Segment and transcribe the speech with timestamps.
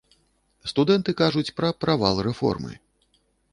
[0.71, 2.73] Студэнты кажуць пра правал рэформы.